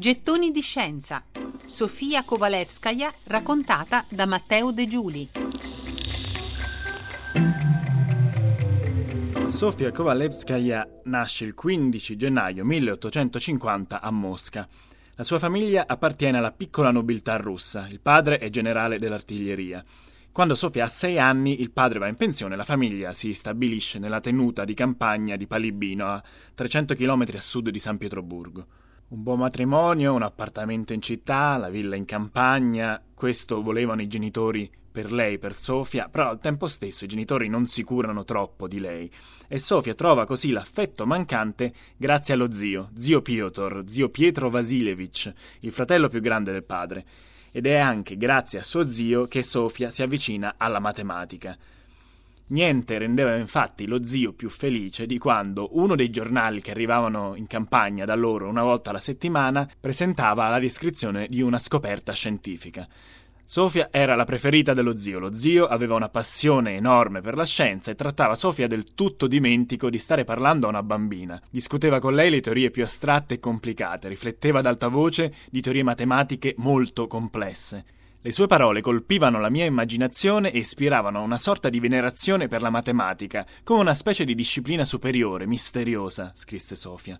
[0.00, 1.24] Gettoni di scienza.
[1.64, 5.28] Sofia Kovalevskaya raccontata da Matteo De Giuli.
[9.48, 14.68] Sofia Kovalevskaya nasce il 15 gennaio 1850 a Mosca.
[15.16, 17.88] La sua famiglia appartiene alla piccola nobiltà russa.
[17.90, 19.84] Il padre è generale dell'artiglieria.
[20.30, 23.98] Quando Sofia ha sei anni, il padre va in pensione e la famiglia si stabilisce
[23.98, 26.22] nella tenuta di campagna di Palibino, a
[26.54, 28.66] 300 km a sud di San Pietroburgo.
[29.10, 34.70] Un buon matrimonio, un appartamento in città, la villa in campagna, questo volevano i genitori
[34.92, 38.78] per lei, per Sofia, però al tempo stesso i genitori non si curano troppo di
[38.78, 39.10] lei
[39.46, 45.72] e Sofia trova così l'affetto mancante grazie allo zio, zio Piotr, zio Pietro Vasilevich, il
[45.72, 47.06] fratello più grande del padre.
[47.50, 51.56] Ed è anche grazie a suo zio che Sofia si avvicina alla matematica.
[52.50, 57.46] Niente rendeva infatti lo zio più felice di quando uno dei giornali che arrivavano in
[57.46, 62.88] campagna da loro una volta alla settimana presentava la descrizione di una scoperta scientifica.
[63.44, 65.18] Sofia era la preferita dello zio.
[65.18, 69.88] Lo zio aveva una passione enorme per la scienza e trattava Sofia del tutto dimentico
[69.88, 71.40] di stare parlando a una bambina.
[71.50, 75.82] Discuteva con lei le teorie più astratte e complicate, rifletteva ad alta voce di teorie
[75.82, 77.84] matematiche molto complesse.
[78.20, 82.68] Le sue parole colpivano la mia immaginazione e ispiravano una sorta di venerazione per la
[82.68, 87.16] matematica, come una specie di disciplina superiore, misteriosa, scrisse Sofia.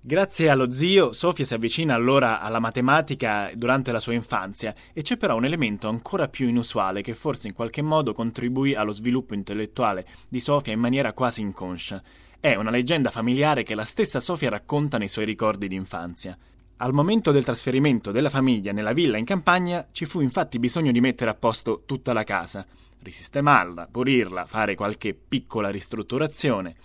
[0.00, 5.16] Grazie allo zio, Sofia si avvicina allora alla matematica durante la sua infanzia e c'è
[5.16, 10.04] però un elemento ancora più inusuale che forse in qualche modo contribuì allo sviluppo intellettuale
[10.28, 12.02] di Sofia in maniera quasi inconscia.
[12.40, 16.36] È una leggenda familiare che la stessa Sofia racconta nei suoi ricordi di infanzia.
[16.80, 21.00] Al momento del trasferimento della famiglia nella villa in campagna ci fu infatti bisogno di
[21.00, 22.64] mettere a posto tutta la casa,
[23.02, 26.76] risistemarla, pulirla, fare qualche piccola ristrutturazione.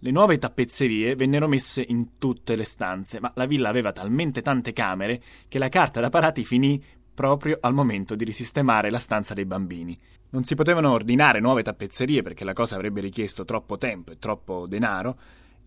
[0.00, 4.74] Le nuove tappezzerie vennero messe in tutte le stanze, ma la villa aveva talmente tante
[4.74, 6.82] camere che la carta da parati finì
[7.14, 9.98] proprio al momento di risistemare la stanza dei bambini.
[10.32, 14.66] Non si potevano ordinare nuove tappezzerie perché la cosa avrebbe richiesto troppo tempo e troppo
[14.66, 15.18] denaro,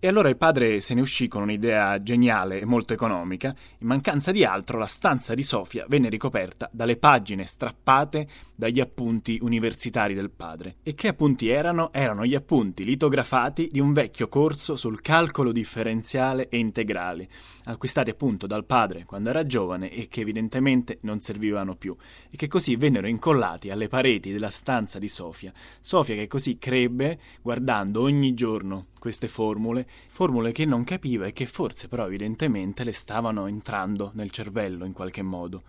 [0.03, 3.55] e allora il padre se ne uscì con un'idea geniale e molto economica.
[3.77, 9.37] In mancanza di altro, la stanza di Sofia venne ricoperta dalle pagine strappate dagli appunti
[9.41, 10.75] universitari del padre.
[10.83, 11.93] E che appunti erano?
[11.93, 17.29] Erano gli appunti litografati di un vecchio corso sul calcolo differenziale e integrale,
[17.63, 21.95] acquistati appunto dal padre quando era giovane e che evidentemente non servivano più,
[22.29, 25.53] e che così vennero incollati alle pareti della stanza di Sofia.
[25.79, 31.45] Sofia che così crebbe, guardando ogni giorno queste formule, formule che non capiva e che
[31.45, 35.61] forse però evidentemente le stavano entrando nel cervello in qualche modo.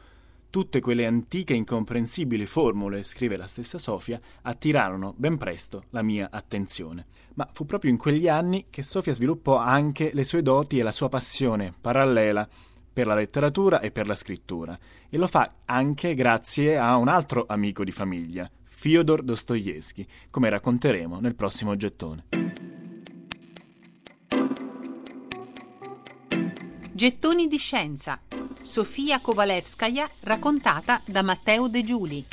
[0.51, 7.07] Tutte quelle antiche incomprensibili formule, scrive la stessa Sofia, attirarono ben presto la mia attenzione.
[7.35, 10.93] Ma fu proprio in quegli anni che Sofia sviluppò anche le sue doti e la
[10.93, 12.49] sua passione parallela
[12.93, 14.79] per la letteratura e per la scrittura,
[15.11, 21.19] e lo fa anche grazie a un altro amico di famiglia, Fyodor Dostoevsky, come racconteremo
[21.19, 22.44] nel prossimo gettone.
[26.97, 28.21] Gettoni di scienza.
[28.63, 32.25] Sofia Kovalevskaya raccontata da Matteo De Giuli.